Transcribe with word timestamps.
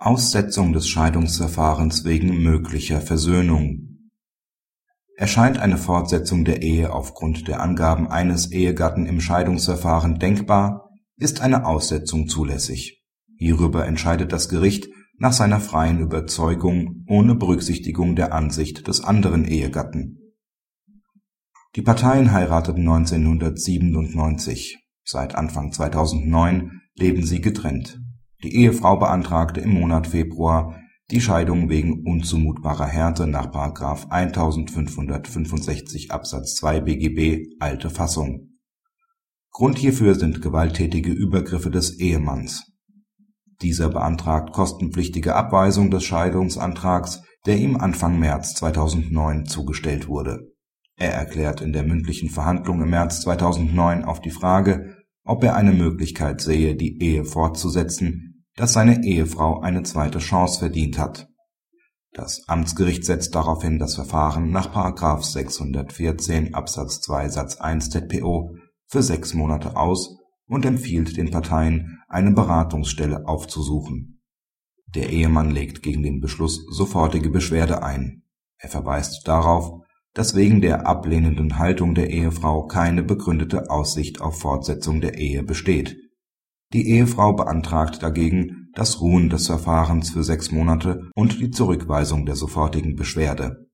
Aussetzung 0.00 0.72
des 0.72 0.88
Scheidungsverfahrens 0.88 2.04
wegen 2.04 2.40
möglicher 2.40 3.00
Versöhnung 3.00 3.98
Erscheint 5.16 5.58
eine 5.58 5.76
Fortsetzung 5.76 6.44
der 6.44 6.62
Ehe 6.62 6.92
aufgrund 6.92 7.48
der 7.48 7.60
Angaben 7.60 8.06
eines 8.06 8.52
Ehegatten 8.52 9.06
im 9.06 9.20
Scheidungsverfahren 9.20 10.20
denkbar, 10.20 10.88
ist 11.16 11.40
eine 11.40 11.66
Aussetzung 11.66 12.28
zulässig. 12.28 13.02
Hierüber 13.38 13.88
entscheidet 13.88 14.30
das 14.30 14.48
Gericht 14.48 14.86
nach 15.18 15.32
seiner 15.32 15.58
freien 15.58 15.98
Überzeugung 15.98 17.04
ohne 17.08 17.34
Berücksichtigung 17.34 18.14
der 18.14 18.32
Ansicht 18.32 18.86
des 18.86 19.02
anderen 19.02 19.44
Ehegatten. 19.44 20.36
Die 21.74 21.82
Parteien 21.82 22.30
heirateten 22.30 22.88
1997. 22.88 24.78
Seit 25.02 25.34
Anfang 25.34 25.72
2009 25.72 26.82
leben 26.94 27.26
sie 27.26 27.40
getrennt 27.40 27.98
die 28.42 28.54
Ehefrau 28.54 28.96
beantragte 28.96 29.60
im 29.60 29.70
Monat 29.70 30.06
Februar 30.06 30.76
die 31.10 31.20
Scheidung 31.20 31.70
wegen 31.70 32.06
unzumutbarer 32.06 32.86
Härte 32.86 33.26
nach§ 33.26 33.50
1565 34.10 36.12
Absatz 36.12 36.54
2 36.56 36.82
BGB 36.82 37.56
alte 37.60 37.88
Fassung. 37.88 38.58
Grund 39.50 39.78
hierfür 39.78 40.14
sind 40.14 40.42
gewalttätige 40.42 41.10
Übergriffe 41.10 41.70
des 41.70 41.98
Ehemanns. 41.98 42.70
Dieser 43.62 43.88
beantragt 43.88 44.52
kostenpflichtige 44.52 45.34
Abweisung 45.34 45.90
des 45.90 46.04
Scheidungsantrags, 46.04 47.22
der 47.46 47.56
ihm 47.56 47.76
Anfang 47.76 48.18
März 48.18 48.54
2009 48.54 49.46
zugestellt 49.46 50.06
wurde. 50.06 50.52
Er 50.96 51.14
erklärt 51.14 51.60
in 51.60 51.72
der 51.72 51.84
mündlichen 51.84 52.28
Verhandlung 52.28 52.82
im 52.82 52.90
März 52.90 53.22
2009 53.22 54.04
auf 54.04 54.20
die 54.20 54.30
Frage, 54.30 54.96
ob 55.24 55.42
er 55.42 55.56
eine 55.56 55.72
Möglichkeit 55.72 56.40
sehe, 56.40 56.76
die 56.76 57.02
Ehe 57.02 57.24
fortzusetzen 57.24 58.27
dass 58.58 58.72
seine 58.72 59.04
Ehefrau 59.04 59.60
eine 59.60 59.84
zweite 59.84 60.18
Chance 60.18 60.58
verdient 60.58 60.98
hat. 60.98 61.28
Das 62.12 62.42
Amtsgericht 62.48 63.04
setzt 63.04 63.36
daraufhin 63.36 63.78
das 63.78 63.94
Verfahren 63.94 64.50
nach§ 64.50 64.74
614 65.22 66.54
Absatz 66.54 67.00
2 67.02 67.28
Satz 67.28 67.56
1 67.58 67.90
ZPO 67.90 68.50
für 68.88 69.02
sechs 69.02 69.32
Monate 69.32 69.76
aus 69.76 70.16
und 70.48 70.66
empfiehlt 70.66 71.16
den 71.16 71.30
Parteien, 71.30 72.02
eine 72.08 72.32
Beratungsstelle 72.32 73.28
aufzusuchen. 73.28 74.22
Der 74.92 75.10
Ehemann 75.10 75.52
legt 75.52 75.84
gegen 75.84 76.02
den 76.02 76.20
Beschluss 76.20 76.66
sofortige 76.68 77.30
Beschwerde 77.30 77.84
ein. 77.84 78.24
Er 78.56 78.70
verweist 78.70 79.28
darauf, 79.28 79.82
dass 80.14 80.34
wegen 80.34 80.60
der 80.60 80.84
ablehnenden 80.84 81.58
Haltung 81.58 81.94
der 81.94 82.10
Ehefrau 82.10 82.66
keine 82.66 83.04
begründete 83.04 83.70
Aussicht 83.70 84.20
auf 84.20 84.40
Fortsetzung 84.40 85.00
der 85.00 85.16
Ehe 85.16 85.44
besteht 85.44 86.07
die 86.72 86.88
Ehefrau 86.90 87.32
beantragt 87.32 88.02
dagegen 88.02 88.68
das 88.74 89.00
Ruhen 89.00 89.30
des 89.30 89.46
Verfahrens 89.46 90.10
für 90.10 90.22
sechs 90.22 90.50
Monate 90.50 91.08
und 91.14 91.40
die 91.40 91.50
Zurückweisung 91.50 92.26
der 92.26 92.36
sofortigen 92.36 92.94
Beschwerde. 92.94 93.66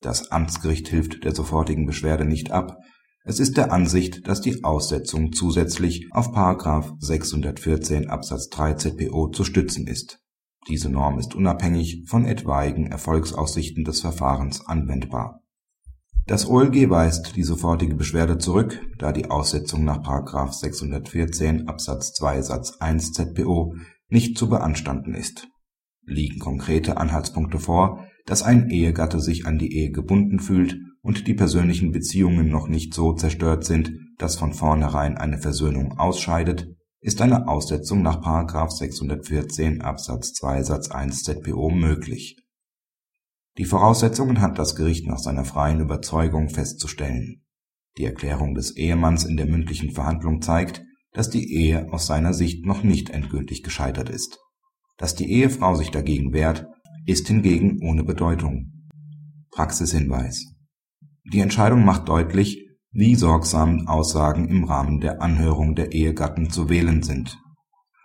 Das 0.00 0.30
Amtsgericht 0.30 0.88
hilft 0.88 1.24
der 1.24 1.34
sofortigen 1.34 1.86
Beschwerde 1.86 2.24
nicht 2.24 2.50
ab, 2.50 2.78
es 3.26 3.40
ist 3.40 3.56
der 3.56 3.72
Ansicht, 3.72 4.28
dass 4.28 4.42
die 4.42 4.64
Aussetzung 4.64 5.32
zusätzlich 5.32 6.08
auf§ 6.10 6.28
614 6.98 8.10
Absatz 8.10 8.50
3 8.50 8.74
ZPO 8.74 9.28
zu 9.28 9.44
stützen 9.44 9.86
ist. 9.86 10.20
Diese 10.68 10.90
Norm 10.90 11.18
ist 11.18 11.34
unabhängig 11.34 12.04
von 12.06 12.26
etwaigen 12.26 12.86
Erfolgsaussichten 12.86 13.84
des 13.84 14.02
Verfahrens 14.02 14.66
anwendbar 14.66 15.43
das 16.26 16.48
OLG 16.48 16.88
weist 16.88 17.36
die 17.36 17.42
sofortige 17.42 17.94
Beschwerde 17.94 18.38
zurück, 18.38 18.80
da 18.98 19.12
die 19.12 19.30
Aussetzung 19.30 19.84
nach§ 19.84 20.02
614 20.52 21.68
Absatz 21.68 22.14
2 22.14 22.40
Satz 22.40 22.76
1 22.80 23.12
ZPO 23.12 23.74
nicht 24.08 24.38
zu 24.38 24.48
beanstanden 24.48 25.14
ist. 25.14 25.48
Liegen 26.06 26.38
konkrete 26.38 26.96
Anhaltspunkte 26.96 27.58
vor, 27.58 28.06
dass 28.26 28.42
ein 28.42 28.70
Ehegatte 28.70 29.20
sich 29.20 29.46
an 29.46 29.58
die 29.58 29.76
Ehe 29.76 29.90
gebunden 29.90 30.38
fühlt 30.38 30.78
und 31.02 31.26
die 31.26 31.34
persönlichen 31.34 31.92
Beziehungen 31.92 32.48
noch 32.48 32.68
nicht 32.68 32.94
so 32.94 33.12
zerstört 33.12 33.64
sind, 33.64 33.92
dass 34.16 34.36
von 34.36 34.54
vornherein 34.54 35.18
eine 35.18 35.38
Versöhnung 35.38 35.98
ausscheidet, 35.98 36.68
ist 37.00 37.20
eine 37.20 37.48
Aussetzung 37.48 38.00
nach§ 38.00 38.22
614 38.70 39.82
Absatz 39.82 40.32
2 40.32 40.62
Satz 40.62 40.90
1 40.90 41.22
ZPO 41.22 41.68
möglich 41.68 42.43
die 43.56 43.64
Voraussetzungen 43.64 44.40
hat 44.40 44.58
das 44.58 44.74
Gericht 44.74 45.06
nach 45.06 45.18
seiner 45.18 45.44
freien 45.44 45.80
Überzeugung 45.80 46.48
festzustellen. 46.48 47.42
Die 47.96 48.04
Erklärung 48.04 48.54
des 48.54 48.76
Ehemanns 48.76 49.24
in 49.24 49.36
der 49.36 49.46
mündlichen 49.46 49.92
Verhandlung 49.92 50.42
zeigt, 50.42 50.82
dass 51.12 51.30
die 51.30 51.54
Ehe 51.54 51.92
aus 51.92 52.06
seiner 52.06 52.34
Sicht 52.34 52.66
noch 52.66 52.82
nicht 52.82 53.10
endgültig 53.10 53.62
gescheitert 53.62 54.08
ist. 54.08 54.40
Dass 54.96 55.14
die 55.14 55.30
Ehefrau 55.30 55.76
sich 55.76 55.92
dagegen 55.92 56.32
wehrt, 56.32 56.66
ist 57.06 57.28
hingegen 57.28 57.78
ohne 57.88 58.02
Bedeutung. 58.02 58.72
Praxishinweis 59.52 60.46
Die 61.32 61.38
Entscheidung 61.38 61.84
macht 61.84 62.08
deutlich, 62.08 62.68
wie 62.90 63.14
sorgsam 63.14 63.86
Aussagen 63.86 64.48
im 64.48 64.64
Rahmen 64.64 64.98
der 65.00 65.22
Anhörung 65.22 65.76
der 65.76 65.92
Ehegatten 65.92 66.50
zu 66.50 66.68
wählen 66.68 67.04
sind. 67.04 67.38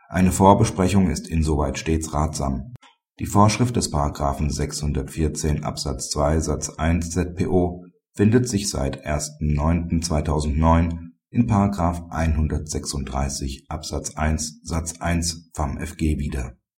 Eine 0.09 0.31
Vorbesprechung 0.31 1.09
ist 1.09 1.27
insoweit 1.27 1.79
stets 1.79 2.13
ratsam 2.13 2.73
die 3.19 3.25
Vorschrift 3.25 3.75
des§ 3.75 3.91
614 4.49 5.63
Absatz 5.63 6.09
2 6.09 6.39
Satz 6.39 6.69
1 6.69 7.11
ZPO 7.11 7.85
findet 8.13 8.47
sich 8.47 8.69
seit 8.69 9.05
1.9.2009 9.05 11.09
in§ 11.29 11.49
136 12.09 13.65
Absatz 13.69 14.15
1 14.15 14.61
Satz 14.63 14.99
1 14.99 15.51
FamFG 15.53 16.17
wieder 16.17 16.58